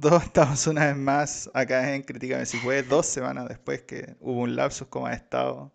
[0.00, 4.42] todos estamos una vez más acá en Críticame si fue dos semanas después que hubo
[4.42, 5.72] un lapsus como ha estado.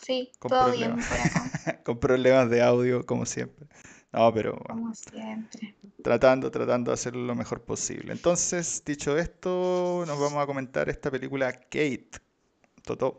[0.00, 0.96] Sí, con todo problemas.
[0.96, 1.82] bien por acá.
[1.84, 3.66] con problemas de audio como siempre.
[4.12, 5.74] No, pero bueno, Como siempre.
[6.02, 8.12] tratando, tratando de hacerlo lo mejor posible.
[8.12, 12.10] Entonces, dicho esto, nos vamos a comentar esta película Kate.
[12.84, 13.18] Totó.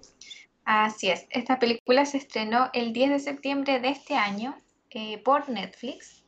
[0.64, 1.25] Así es.
[1.32, 4.55] Esta película se estrenó el 10 de septiembre de este año
[4.91, 6.23] eh, por Netflix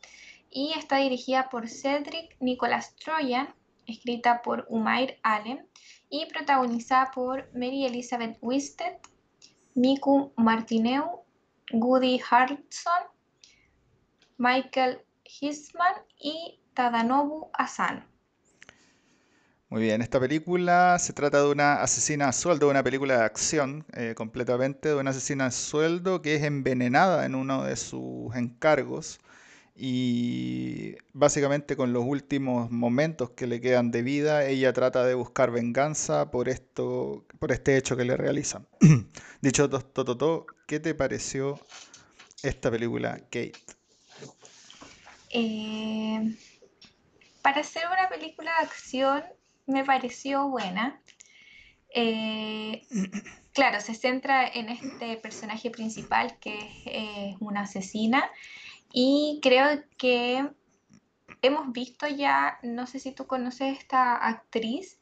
[0.55, 3.54] y está dirigida por Cedric Nicholas Troyan,
[3.87, 5.68] escrita por Umair Allen
[6.09, 8.93] y protagonizada por Mary Elizabeth Winstead,
[9.73, 11.25] Miku Martineu,
[11.73, 13.04] Woody Harrelson,
[14.37, 18.05] Michael Hisman y Tadanobu Asano.
[19.68, 23.85] Muy bien, esta película se trata de una asesina a sueldo, una película de acción
[23.91, 29.19] eh, completamente, de una asesina a sueldo que es envenenada en uno de sus encargos
[29.75, 35.52] y básicamente con los últimos momentos que le quedan de vida, ella trata de buscar
[35.52, 38.67] venganza por esto, por este hecho que le realizan.
[39.41, 41.59] Dicho to- todo, ¿qué te pareció
[42.41, 43.52] esta película, Kate?
[45.31, 46.38] Eh,
[47.42, 49.23] para hacer una película de acción
[49.67, 51.02] me pareció buena.
[51.94, 52.88] Eh,
[53.53, 58.31] claro, se centra en este personaje principal que es eh, una asesina
[58.97, 60.49] y creo que
[61.41, 64.97] hemos visto ya, no sé si tú conoces esta actriz,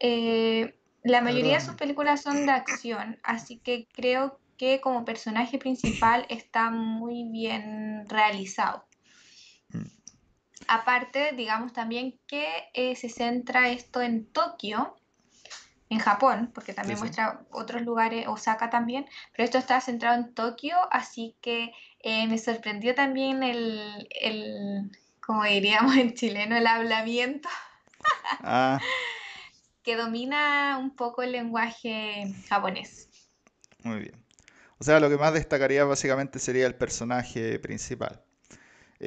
[0.00, 5.56] eh, la mayoría de sus películas son de acción, así que creo que como personaje
[5.56, 8.84] principal está muy bien realizado.
[9.70, 9.86] Mm.
[10.68, 14.94] Aparte, digamos también que eh, se centra esto en Tokio,
[15.92, 17.02] en Japón, porque también Sí, sí.
[17.04, 22.38] muestra otros lugares, Osaka también, pero esto está centrado en Tokio, así que eh, me
[22.38, 24.90] sorprendió también el, el,
[25.24, 27.48] como diríamos en chileno, el hablamiento,
[28.40, 28.80] Ah,
[29.82, 33.08] que domina un poco el lenguaje japonés.
[33.84, 34.24] muy bien.
[34.78, 38.24] O sea, lo que más destacaría básicamente sería el personaje principal.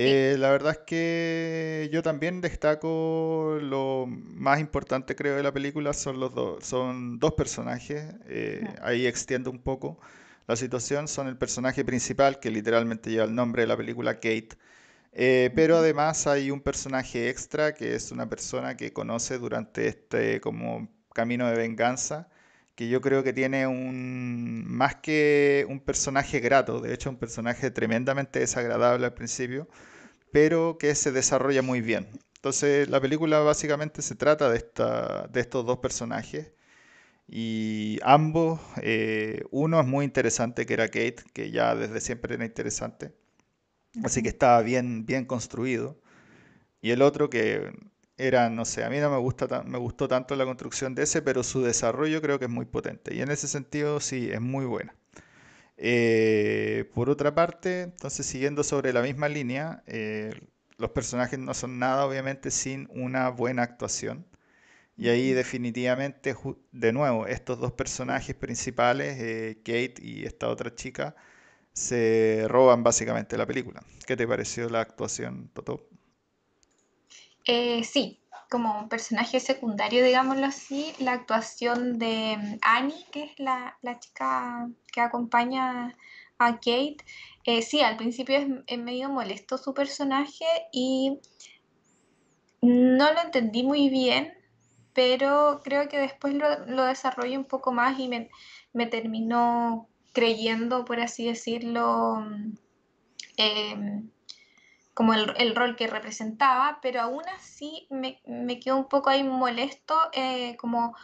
[0.03, 5.53] Sí, Eh, la verdad es que yo también destaco lo más importante creo de la
[5.53, 8.13] película son los dos, son dos personajes.
[8.28, 9.97] eh, ahí extiendo un poco
[10.47, 11.07] la situación.
[11.07, 14.50] Son el personaje principal que literalmente lleva el nombre de la película, Kate.
[15.13, 20.41] eh, pero además hay un personaje extra que es una persona que conoce durante este
[20.41, 22.29] como camino de venganza,
[22.75, 27.72] que yo creo que tiene un más que un personaje grato, de hecho un personaje
[27.72, 29.68] tremendamente desagradable al principio
[30.36, 32.09] pero que se desarrolla muy bien.
[32.36, 36.52] Entonces, la película básicamente se trata de, esta, de estos dos personajes
[37.25, 42.44] y ambos, eh, uno es muy interesante, que era Kate, que ya desde siempre era
[42.44, 43.13] interesante,
[44.03, 46.02] así que estaba bien, bien construido,
[46.81, 47.72] y el otro que
[48.17, 51.03] era, no sé, a mí no me gusta tan- me gustó tanto la construcción de
[51.03, 54.41] ese, pero su desarrollo creo que es muy potente, y en ese sentido sí, es
[54.41, 54.95] muy buena.
[55.77, 60.33] Eh, por otra parte, entonces siguiendo sobre la misma línea, eh,
[60.77, 64.25] los personajes no son nada obviamente sin una buena actuación.
[64.97, 66.35] Y ahí definitivamente,
[66.71, 71.15] de nuevo, estos dos personajes principales, eh, Kate y esta otra chica,
[71.73, 73.83] se roban básicamente la película.
[74.07, 75.89] ¿Qué te pareció la actuación, Toto?
[77.45, 78.19] Eh, sí,
[78.50, 84.00] como un personaje secundario, digámoslo así, la actuación de mm, Annie, que es la, la
[84.00, 85.95] chica que acompaña
[86.38, 86.97] a Kate,
[87.45, 91.19] eh, sí, al principio es, es medio molesto su personaje y
[92.61, 94.33] no lo entendí muy bien,
[94.94, 98.29] pero creo que después lo, lo desarrollé un poco más y me,
[98.73, 102.57] me terminó creyendo, por así decirlo, mm,
[103.38, 104.09] em,
[104.95, 109.23] como el, el rol que representaba, pero aún así me, me quedó un poco ahí
[109.23, 110.95] molesto eh, como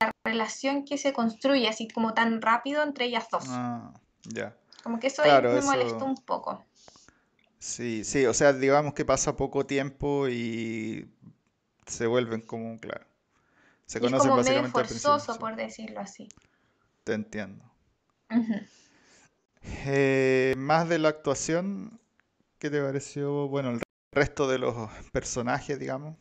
[0.00, 3.44] la relación que se construye así como tan rápido entre ellas dos.
[3.48, 3.92] Ah,
[4.24, 4.56] ya.
[4.82, 6.64] Como que eso ahí Claro, me molestó un poco.
[7.58, 11.10] sí, sí, o sea, digamos que pasa poco tiempo y
[11.86, 13.06] se vuelven como, claro,
[13.86, 16.28] se Y es conocen como medio básicamente principio, forzoso, por decirlo así.
[17.04, 17.64] te entiendo.
[19.86, 22.00] Eh, más de la actuación,
[22.58, 23.48] ¿qué te pareció?
[23.48, 23.80] Bueno, el
[24.12, 24.74] resto de los
[25.12, 26.16] personajes, digamos,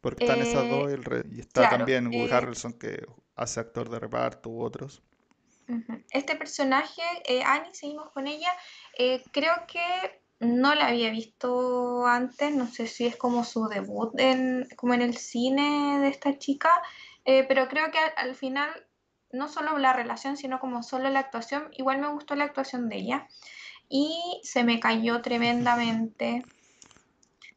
[0.00, 2.74] porque están esas dos Eh, y, el re- y está claro, también Woody eh, Harrelson
[2.74, 3.06] que
[3.36, 5.02] hace actor de reparto u otros.
[6.10, 8.50] Este personaje, eh, Annie, seguimos con ella,
[8.98, 9.80] eh, creo que
[10.40, 15.02] no la había visto antes, no sé si es como su debut en, como en
[15.02, 16.70] el cine de esta chica,
[17.24, 18.68] pero creo que al, al final,
[19.32, 22.96] no solo la relación, sino como solo la actuación, igual me gustó la actuación de
[22.96, 23.28] ella
[23.90, 26.44] y se me cayó tremendamente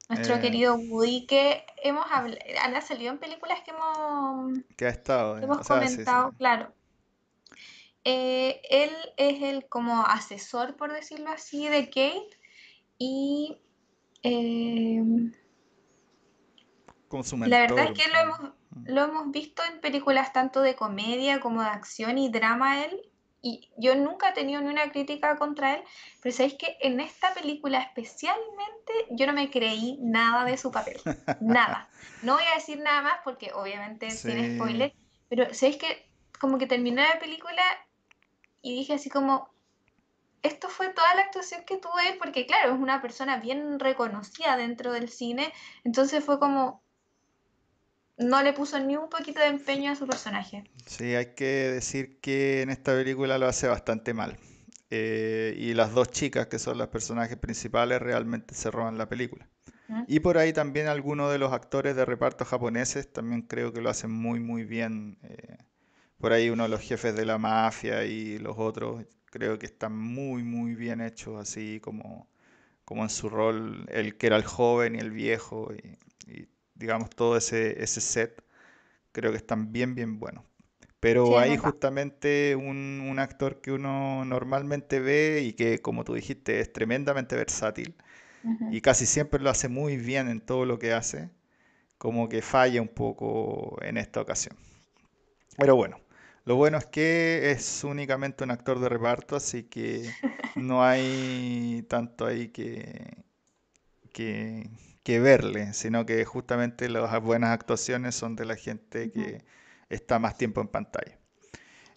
[0.10, 2.40] Nuestro Eh, querido Woody, que hemos hablado,
[2.76, 5.88] ha salido en películas que hemos, que ha estado, que eh, hemos o sea, sí,
[5.88, 5.94] sí.
[5.94, 6.74] comentado, claro.
[8.04, 12.38] Eh, él es el como asesor, por decirlo así, de Kate
[12.98, 13.62] y
[14.24, 15.02] eh,
[17.08, 18.40] Como su la verdad es que lo hemos,
[18.86, 23.10] lo hemos visto en películas tanto de comedia como de acción y drama él.
[23.46, 25.84] Y yo nunca he tenido ni una crítica contra él,
[26.22, 31.00] pero sabéis que en esta película especialmente yo no me creí nada de su papel.
[31.42, 31.90] Nada.
[32.22, 34.94] No voy a decir nada más porque obviamente tiene spoiler,
[35.28, 36.10] pero sabéis que
[36.40, 37.62] como que terminé la película
[38.62, 39.50] y dije así como,
[40.44, 44.58] esto fue toda la actuación que tuvo él, porque claro, es una persona bien reconocida
[44.58, 45.54] dentro del cine,
[45.84, 46.83] entonces fue como,
[48.18, 50.64] no le puso ni un poquito de empeño a su personaje.
[50.86, 54.38] sí, hay que decir que en esta película lo hace bastante mal.
[54.92, 59.50] Eh, y las dos chicas, que son los personajes principales, realmente se roban la película.
[59.88, 60.04] ¿Mm?
[60.08, 63.90] Y por ahí también algunos de los actores de reparto japoneses también creo que lo
[63.90, 65.18] hacen muy muy bien.
[65.24, 65.58] eh,
[66.18, 69.98] por ahí uno de los jefes de la mafia y los otros creo que están
[69.98, 72.30] muy muy bien hechos, así como,
[72.86, 75.98] como en su rol, el que era el joven y el viejo y
[76.76, 78.44] digamos todo ese, ese set,
[79.12, 80.46] creo que están bien bien buenos.
[81.24, 86.04] Sí, Pero es hay justamente un, un actor que uno normalmente ve y que, como
[86.06, 87.96] tú dijiste, es tremendamente versátil
[88.70, 91.30] y casi siempre lo hace muy bien en todo lo que hace,
[91.98, 94.58] como que falla un poco en esta ocasión.
[95.58, 96.00] Pero bueno,
[96.46, 100.16] lo bueno es que es únicamente un actor de reparto, así que
[100.56, 103.24] no hay tanto ahí que,
[104.14, 104.70] que,
[105.04, 109.44] que verle, sino que justamente las buenas actuaciones son de la gente que
[109.90, 111.18] está más tiempo en pantalla.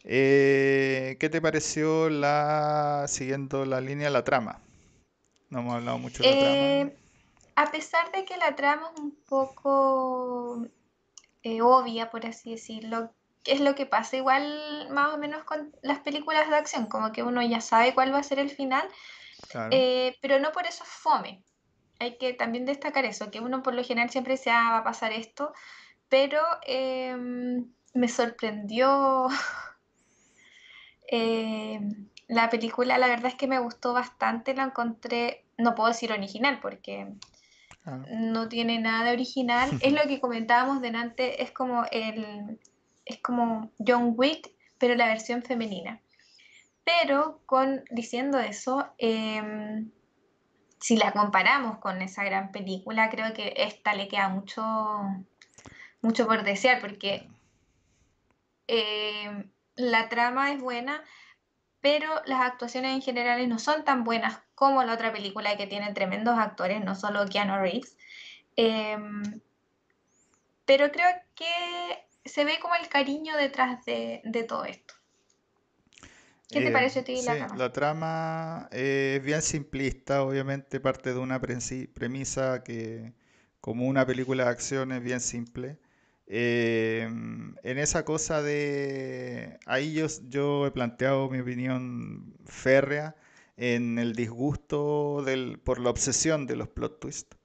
[0.09, 4.61] Eh, ¿qué te pareció la, siguiendo la línea, la trama?
[5.51, 6.55] No hemos hablado mucho de la trama.
[6.57, 6.97] Eh,
[7.57, 10.67] a pesar de que la trama es un poco
[11.43, 13.13] eh, obvia, por así decirlo,
[13.43, 17.13] que es lo que pasa igual más o menos con las películas de acción, como
[17.13, 18.89] que uno ya sabe cuál va a ser el final,
[19.49, 19.71] Claro.
[20.21, 21.43] pero no por eso es fome.
[21.99, 24.85] Hay que también destacar eso, que uno por lo general siempre dice, ah, va a
[24.85, 25.53] pasar esto,
[26.09, 29.29] pero em, me sorprendió
[31.11, 31.81] eh,
[32.29, 36.59] la película, la verdad es que me gustó bastante, la encontré, no puedo decir original
[36.61, 37.09] porque
[37.87, 38.05] Claro.
[38.11, 39.71] no tiene nada de original.
[39.81, 42.59] Es lo que comentábamos delante, es como el,
[43.05, 46.01] es como John Wick, pero la versión femenina.
[46.83, 49.93] Pero con diciendo eso, em,
[50.79, 54.63] si la comparamos con esa gran película, creo que esta le queda mucho,
[56.03, 57.29] mucho por desear, porque
[58.67, 61.03] em, la trama es buena,
[61.81, 65.93] pero las actuaciones en general no son tan buenas como la otra película que tiene
[65.93, 67.97] tremendos actores, no solo Keanu Reeves.
[68.57, 69.41] Em,
[70.65, 74.96] pero creo que se ve como el cariño detrás de, de todo esto.
[76.51, 77.57] ¿Qué te Eh, pareció a ti sí, la trama?
[77.57, 83.13] la trama es bien simplista, obviamente parte de una premisa que,
[83.61, 85.79] como una película de acción, es bien simple.
[86.29, 87.03] Eh,
[87.63, 89.59] en esa cosa de...
[89.67, 93.17] Ahí yo, yo he planteado mi opinión férrea
[93.57, 97.37] en el disgusto del, por la obsesión de los plot twists.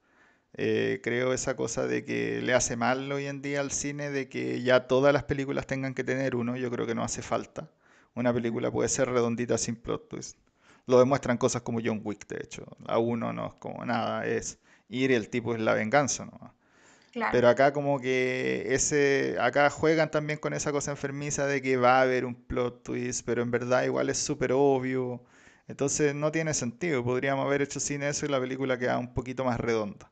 [0.54, 4.28] Eh, creo esa cosa de que le hace mal hoy en día al cine de
[4.28, 7.70] que ya todas las películas tengan que tener uno, yo creo que no hace falta.
[8.14, 10.38] Una película puede ser redondita sin plot twist.
[10.86, 12.66] Lo demuestran cosas como John Wick, de hecho.
[12.86, 16.54] La uno no es como nada, es ir y el tipo es la venganza, ¿no?
[17.12, 17.32] Claro.
[17.32, 21.98] Pero acá como que ese, acá juegan también con esa cosa enfermiza de que va
[21.98, 25.22] a haber un plot twist, pero en verdad igual es súper obvio.
[25.68, 27.04] Entonces no tiene sentido.
[27.04, 30.10] Podríamos haber hecho sin eso y la película queda un poquito más redonda.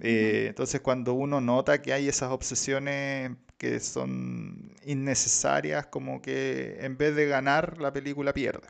[0.00, 6.98] Eh, entonces, cuando uno nota que hay esas obsesiones que son innecesarias, como que en
[6.98, 8.68] vez de ganar, la película pierde.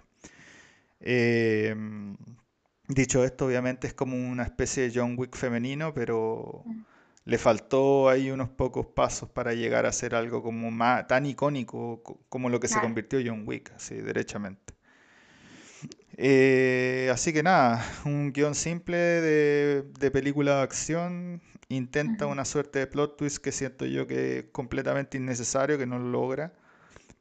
[1.00, 1.75] Eh,
[2.88, 6.85] dicho esto, obviamente es como una especie de John Wick femenino, pero ujú.
[7.25, 12.02] le faltó ahí unos pocos pasos para llegar a ser algo como más, tan icónico
[12.02, 14.75] co- como lo que se convirtió John Wick, así derechamente.
[16.16, 21.42] Eh, así que nada, un guion simple de, de película de acción.
[21.70, 25.98] Intenta una suerte de plot twist que siento yo que es completamente innecesario, que no
[25.98, 26.52] lo logra,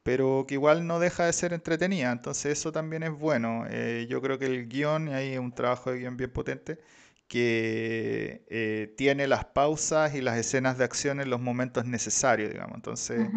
[0.04, 2.12] pero que igual no deja de ser entretenida.
[2.12, 3.66] Entonces eso también es bueno.
[3.70, 6.80] Eh, yo creo que el guion, y ahí es un trabajo de guion bien potente,
[7.28, 12.76] que eh, tiene las pausas y las escenas de acción en los momentos necesarios, digamos.
[12.76, 13.30] Entonces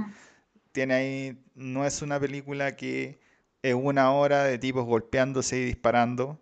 [0.73, 3.21] tiene ahí, no es una película que
[3.63, 6.41] es una hora de tipos golpeándose y disparando,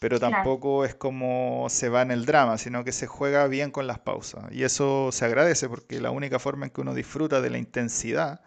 [0.00, 3.86] pero tampoco es como se va en el drama, sino que se juega bien con
[3.86, 4.50] las pausas.
[4.50, 8.40] Y eso se agradece porque la única forma en que uno disfruta de la intensidad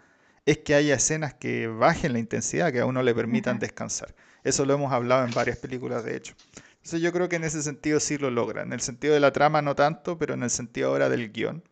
[0.48, 4.16] es que haya escenas que bajen la intensidad, que a uno le permitan descansar.
[4.44, 6.34] Eso lo hemos hablado en varias películas, de hecho.
[6.78, 8.64] Entonces yo creo que en ese sentido sí lo logra.
[8.64, 11.64] En el sentido de la trama no tanto, pero en el sentido ahora del guion,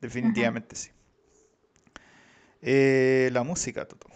[0.00, 0.90] definitivamente sí.
[2.62, 4.08] Eh, la música, Toto.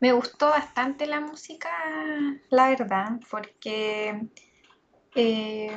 [0.00, 1.70] Me gustó bastante la música,
[2.50, 4.28] la verdad, porque
[5.14, 5.72] eh,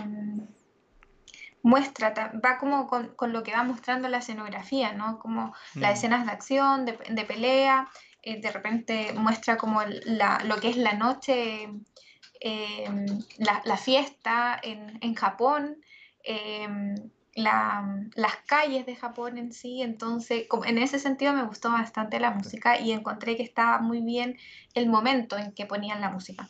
[1.63, 2.13] muestra,
[2.43, 5.19] va como con, lo que va mostrando la escenografía, ¿no?
[5.19, 5.93] Como las mm.
[5.93, 7.89] escenas de acción, de, pelea,
[8.21, 11.69] eh, de repente muestra como lo que es la noche,
[12.39, 13.05] em,
[13.39, 15.77] la, fiesta en, Japón,
[17.35, 22.79] las calles de Japón en sí, entonces en ese sentido me gustó bastante la música
[22.79, 24.38] y encontré que estaba muy bien
[24.73, 26.47] el momento en que ponían la música.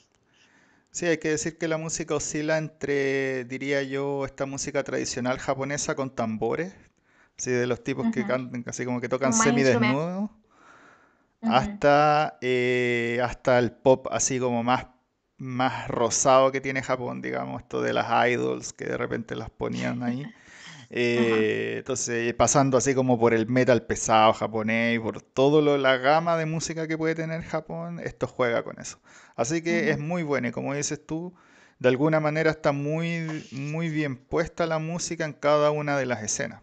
[0.92, 5.96] Sí, hay que decir que la música oscila entre, diría yo, esta música tradicional japonesa
[5.96, 6.74] con tambores,
[7.38, 10.30] así de los tipos que cantan, así como que tocan semidesnudos,
[11.44, 14.88] hasta, eh, hasta el pop así como más,
[15.38, 20.04] más rosado que tiene Japón, digamos, esto de las idols que de repente las ponían
[20.04, 20.30] ahí.
[20.94, 26.36] Eh, entonces, pasando así como por el metal pesado japonés y por toda la gama
[26.36, 29.00] de música que puede tener Japón, esto juega con eso.
[29.38, 31.34] Así que es muy bueno y como dices tú,
[31.80, 36.24] de alguna manera está muy, muy bien puesta la música en cada una de las
[36.24, 36.62] escenas.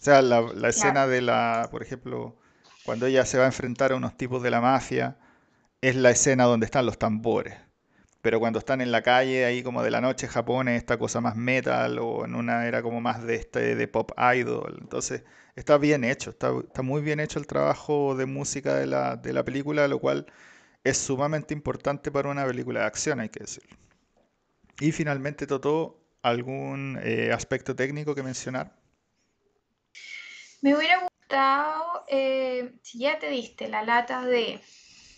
[0.00, 2.36] O sea, la, escena de la, por ejemplo,
[2.84, 5.18] cuando ella se va a enfrentar a unos tipos de la mafia,
[5.80, 7.54] es la escena donde están los tambores.
[8.20, 11.20] Pero cuando están en la calle, ahí como de la noche Japón, es esta cosa
[11.20, 14.78] más metal, o en una era como más de este de pop idol.
[14.80, 15.22] Entonces,
[15.56, 19.32] está bien hecho, está, está muy bien hecho el trabajo de música de la, de
[19.32, 20.26] la película, lo cual
[20.84, 23.76] es sumamente importante para una película de acción, hay que decirlo.
[24.80, 28.76] Y finalmente, Toto, ¿algún eh, aspecto técnico que mencionar?
[30.60, 34.60] Me hubiera gustado, eh, si ya te diste la lata de,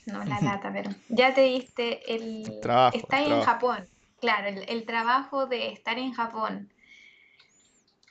[0.07, 3.88] no la lata, pero ya te diste el, trabajo, estar en Japón,
[4.21, 6.73] claro, el, trabajo de estar en Japón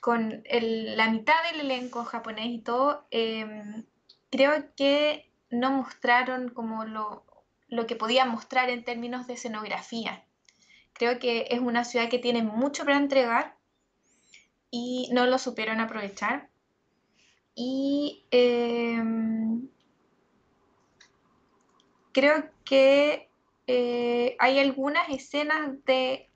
[0.00, 3.84] con la mitad del elenco japonés y todo, em,
[4.30, 7.24] creo que no mostraron como lo,
[7.68, 10.24] lo que podía mostrar en términos de escenografía.
[10.92, 13.56] Creo que es una ciudad que tiene mucho para entregar
[14.70, 16.48] y no lo supieron aprovechar.
[17.54, 19.68] Y em,
[22.12, 23.28] creo que
[23.66, 26.28] eh, hay algunas escenas de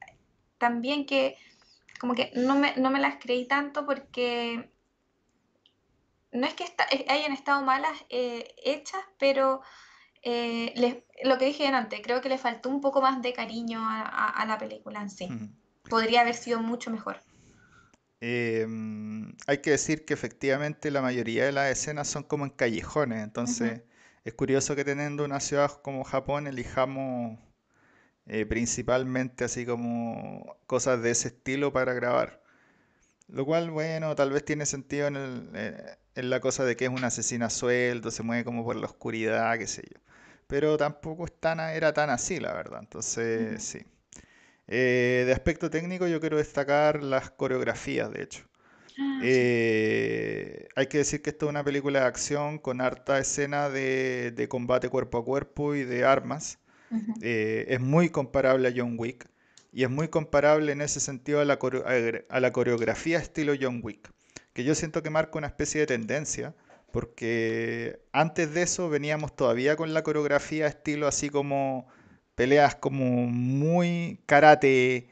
[0.59, 1.37] también que
[2.01, 4.71] como que no me, las creí tanto porque
[6.33, 6.65] no es que
[7.09, 9.63] hayan estado malas eh, hechas, pero
[10.23, 14.45] eh, lo que dije antes, creo que le faltó un poco más de cariño a,
[14.47, 15.29] la película en sí.
[15.89, 17.21] Podría haber sido mucho mejor.
[18.21, 23.23] Em, hay que decir que efectivamente la mayoría de las escenas son como en callejones,
[23.23, 23.83] entonces
[24.25, 27.39] es curioso que teniendo una ciudad como Japón elijamos
[28.27, 32.43] eh, principalmente así como cosas de ese estilo para grabar.
[33.29, 36.87] Lo cual, bueno, tal vez tiene sentido en, el, eh, en la cosa de que
[36.87, 40.01] es un asesino suelto, se mueve como por la oscuridad, qué sé yo
[40.47, 41.27] pero tampoco
[41.75, 42.81] era tan así, la verdad.
[42.81, 43.81] Entonces, sí.
[44.67, 48.45] Eh, de aspecto técnico yo quiero destacar las coreografías, de hecho.
[48.99, 53.69] Ah, eh, hay que decir que esto es una película de acción con harta escena
[53.69, 56.59] de, combate cuerpo a cuerpo y de armas.
[57.23, 59.27] Eh, es muy comparable a John Wick
[59.73, 61.59] y es muy comparable en ese sentido a la,
[62.29, 64.13] a la coreografía estilo John Wick,
[64.53, 66.55] que yo siento que marca una especie de tendencia
[66.93, 71.89] porque antes de eso veníamos todavía con la coreografía estilo así como
[72.37, 75.09] peleas como muy karate,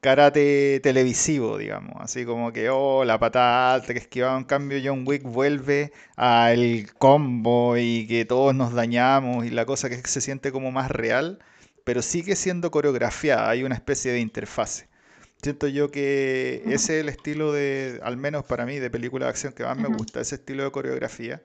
[0.00, 5.04] karate televisivo, digamos, así como que, oh, la patada alta que esquivaba, en cambio John
[5.06, 10.52] Wick vuelve al combo y que todos nos dañamos y la cosa que se siente
[10.52, 11.38] como más real,
[11.84, 14.88] pero sigue siendo coreografiada, hay una especie de interfase.
[15.42, 19.30] Siento yo que ese es el estilo de, al menos para mí, de película de
[19.30, 21.42] acción que más me gusta, ese estilo de coreografía,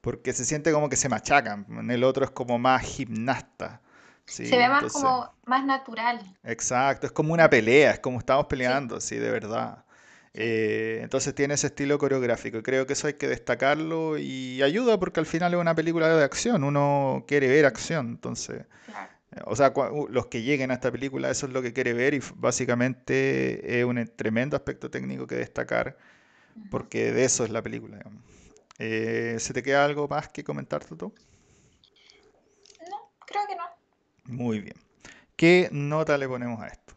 [0.00, 1.66] porque se siente como que se machacan.
[1.70, 3.82] En el otro es como más gimnasta.
[4.26, 6.20] Se ve más como más natural.
[6.44, 9.84] Exacto, es como una pelea, es como estamos peleando, sí, de verdad.
[10.34, 14.98] Eh, entonces tiene ese estilo coreográfico y creo que eso hay que destacarlo y ayuda
[14.98, 18.64] porque al final es una película de acción, uno quiere ver acción, entonces
[19.46, 19.72] o sea,
[20.10, 23.84] los que lleguen a esta película, eso es lo que quiere ver y básicamente es
[23.84, 25.96] un tremendo aspecto técnico que destacar,
[26.70, 27.98] porque de eso es la película.
[28.78, 31.14] Eh, ¿Se te queda algo más que comentar, tú?
[32.90, 33.64] No, creo que no.
[34.24, 34.76] Muy bien.
[35.36, 36.94] ¿Qué nota le ponemos a esto?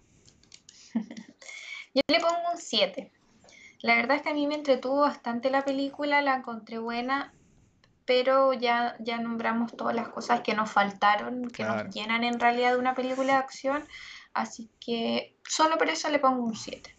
[1.93, 3.11] Yo le pongo un 7.
[3.81, 7.33] La verdad es que a mí me entretuvo bastante la película, la encontré buena,
[8.05, 12.71] pero ya, ya nombramos todas las cosas que nos faltaron, que nos llenan en realidad
[12.71, 13.83] de una película de acción,
[14.33, 16.95] así que solo por eso le pongo un 7.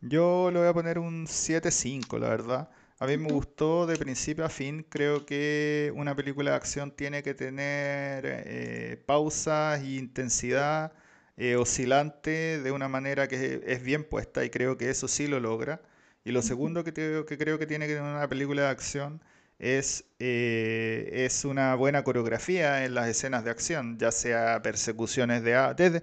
[0.00, 2.68] Yo le voy a poner un 7-5, la verdad.
[2.98, 4.84] A mí me gustó de principio a fin.
[4.88, 10.92] Creo que una película de acción tiene que tener eh, pausas e intensidad
[11.36, 15.40] eh, oscilante de una manera que es bien puesta y creo que eso sí lo
[15.40, 15.82] logra.
[16.24, 19.20] Y lo segundo que, que creo que tiene que tener una película de acción
[19.58, 25.74] es, eh, es una buena coreografía en las escenas de acción, ya sea persecuciones de...
[25.76, 26.02] Desde,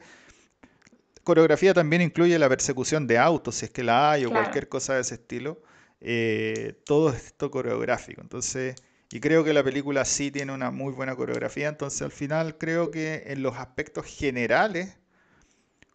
[1.23, 4.95] coreografía también incluye la persecución de autos, si es que la hay, o cualquier cosa
[4.95, 5.61] de ese estilo.
[6.01, 8.21] Eh, todo esto coreográfico.
[8.21, 8.75] Entonces,
[9.11, 11.67] y creo que la película sí tiene una muy buena coreografía.
[11.67, 14.97] Entonces, al final, creo que en los aspectos generales,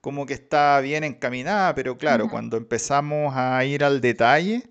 [0.00, 4.62] como que está bien encaminada, pero claro, cuando empezamos a ir al detalle,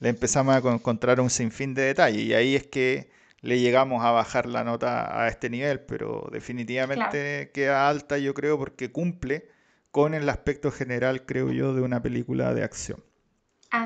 [0.00, 2.22] le empezamos a encontrar un sinfín de detalles.
[2.22, 3.08] Y ahí es que
[3.40, 8.58] le llegamos a bajar la nota a este nivel, pero definitivamente queda alta, yo creo,
[8.58, 9.48] porque cumple
[9.90, 13.02] con el aspecto general, creo yo, de una película de acción.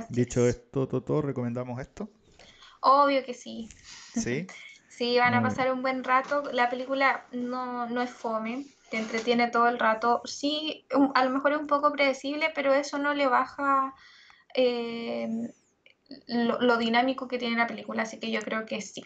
[0.08, 2.10] Dicho esto, Toto, ¿recomendamos esto?
[2.80, 3.68] Obvio que sí.
[4.14, 4.46] ¿Sí?
[4.88, 6.42] sí, van a pasar un buen rato.
[6.52, 10.22] La película no, no es fome, te entretiene todo el rato.
[10.24, 13.94] Sí, a lo mejor es un poco predecible, pero eso no le baja
[14.54, 15.28] eh,
[16.26, 19.04] lo, dinámico que tiene la película, así que yo creo que sí.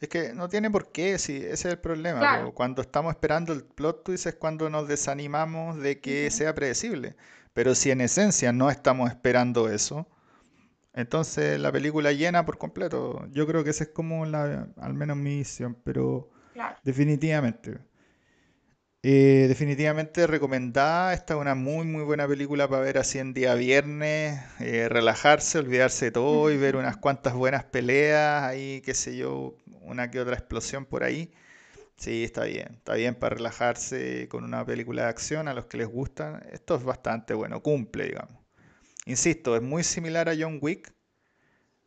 [0.00, 2.50] Es que no tiene por qué, sí, ese es el problema.
[2.52, 7.16] Cuando estamos esperando el plot twist es cuando nos desanimamos de que sea predecible.
[7.54, 10.06] Pero si en esencia no estamos esperando eso,
[10.92, 13.26] entonces la película llena por completo.
[13.30, 16.30] Yo creo que esa es como la, al menos mi visión, pero
[16.84, 17.78] definitivamente.
[19.08, 21.14] Eh, definitivamente recomendada.
[21.14, 25.58] Esta es una muy, muy buena película para ver así en día viernes, eh, relajarse,
[25.60, 30.18] olvidarse de todo y ver unas cuantas buenas peleas, ahí, qué sé yo, una que
[30.18, 31.30] otra explosión por ahí.
[31.96, 32.70] Sí, está bien.
[32.76, 36.42] Está bien para relajarse con una película de acción a los que les gusta.
[36.52, 38.36] Esto es bastante bueno, cumple, digamos.
[39.06, 40.95] Insisto, es muy similar a John Wick.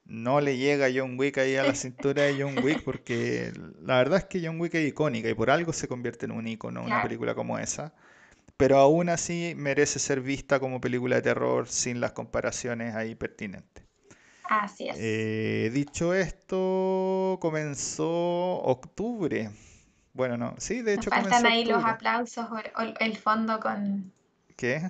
[0.10, 3.98] No le llega a John Wick ahí a la cintura de John Wick porque la
[3.98, 6.82] verdad es que John Wick es icónica y por algo se convierte en un icono
[6.82, 7.94] una película como esa.
[8.58, 13.86] Pero aún así merece ser vista como película de terror sin las comparaciones ahí pertinentes.
[14.46, 14.98] Así es.
[15.00, 19.52] Eh, dicho esto, comenzó octubre.
[20.14, 24.12] Bueno, no, sí, de hecho nos faltan ahí los aplausos o el, fondo con...
[24.58, 24.90] ¿Qué?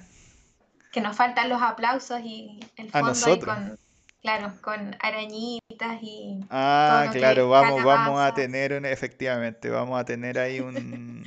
[0.93, 3.77] Que nos faltan los aplausos y el fondo ahí con...
[4.21, 6.41] Claro, con arañitas y...
[6.49, 11.23] Ah, claro, vamos, vamos a tener, efectivamente, vamos a tener ahí un,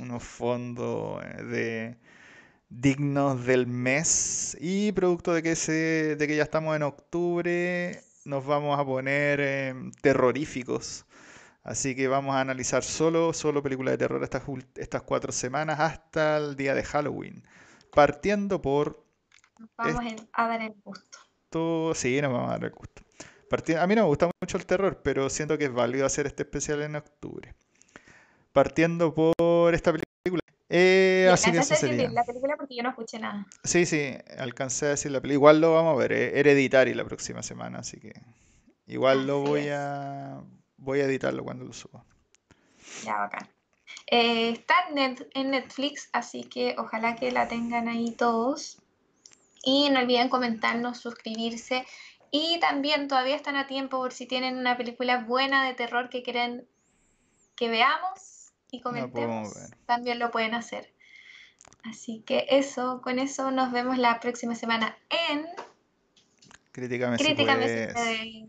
[0.00, 1.98] unos fondos eh, de
[2.68, 8.44] dignos del mes y producto de que, se, de que ya estamos en octubre, nos
[8.44, 11.06] vamos a poner em, terroríficos
[11.64, 14.42] Así que vamos a analizar solo, solo películas de terror estas,
[14.74, 17.44] estas cuatro semanas hasta el día de Halloween.
[17.94, 19.04] Partiendo por...
[19.76, 21.18] vamos a dar el gusto.
[21.94, 23.02] Sí, nos vamos a dar el gusto.
[23.78, 26.42] a mí no me gusta mucho el terror, pero siento que es válido hacer este
[26.42, 27.54] especial en octubre.
[28.52, 30.42] Partiendo por esta película.
[30.68, 32.10] Eh, así que eso sería.
[32.10, 33.46] la película porque yo no escuché nada.
[33.62, 35.34] Sí, sí, alcancé a decir la película.
[35.34, 38.12] Igual lo vamos a ver, eh, Hereditary la próxima semana, así que
[38.86, 40.40] igual lo voy a
[40.82, 42.04] Voy a editarlo cuando lo suba.
[43.04, 43.48] Ya, bacán.
[44.08, 44.74] Eh, está
[45.34, 48.81] en Netflix, así que ojalá que la tengan ahí todos.
[49.62, 51.86] Y no olviden comentarnos, suscribirse.
[52.30, 56.22] Y también todavía están a tiempo por si tienen una película buena de terror que
[56.22, 56.66] quieren
[57.56, 59.52] que veamos y comentemos.
[59.86, 60.92] también lo pueden hacer.
[61.84, 64.96] Así que eso, con eso nos vemos la próxima semana
[65.30, 65.46] en
[66.72, 67.22] Críticamente.
[67.22, 68.48] Críticamente.